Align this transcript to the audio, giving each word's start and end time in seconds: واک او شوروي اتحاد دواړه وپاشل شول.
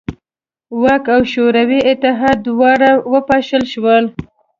واک 0.81 1.05
او 1.15 1.21
شوروي 1.33 1.79
اتحاد 1.91 2.37
دواړه 2.47 2.89
وپاشل 3.11 3.63
شول. 3.73 4.03